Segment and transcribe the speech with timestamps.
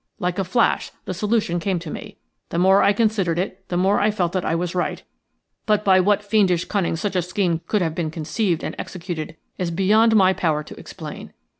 [0.17, 2.17] Like a flash the solution came to me.
[2.49, 5.03] The more I considered it the more I felt that I was right;
[5.67, 9.67] but by what fiendish cunning such a scheme could have been conceived and executed is
[9.67, 11.33] still beyond my power to explain.